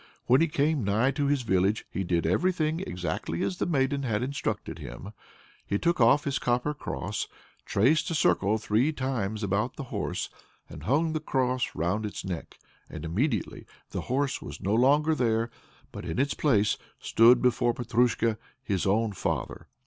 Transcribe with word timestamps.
When 0.25 0.41
he 0.41 0.47
came 0.47 0.83
nigh 0.83 1.11
to 1.11 1.27
his 1.27 1.43
village 1.43 1.85
he 1.91 2.03
did 2.03 2.25
everything 2.25 2.79
exactly 2.79 3.43
as 3.43 3.57
the 3.57 3.67
maiden 3.67 4.01
had 4.01 4.23
instructed 4.23 4.79
him. 4.79 5.13
He 5.63 5.77
took 5.77 6.01
off 6.01 6.23
his 6.23 6.39
copper 6.39 6.73
cross, 6.73 7.27
traced 7.67 8.09
a 8.09 8.15
circle 8.15 8.57
three 8.57 8.91
times 8.93 9.43
about 9.43 9.75
the 9.75 9.83
horse, 9.93 10.31
and 10.67 10.85
hung 10.85 11.13
the 11.13 11.19
cross 11.19 11.75
round 11.75 12.07
its 12.07 12.25
neck. 12.25 12.57
And 12.89 13.05
immediately 13.05 13.67
the 13.91 14.01
horse 14.01 14.41
was 14.41 14.59
no 14.59 14.73
longer 14.73 15.13
there, 15.13 15.51
but 15.91 16.03
in 16.03 16.17
its 16.17 16.33
place 16.33 16.77
there 16.77 16.87
stood 16.99 17.39
before 17.39 17.75
Petrusha 17.75 18.39
his 18.63 18.87
own 18.87 19.11
father. 19.11 19.67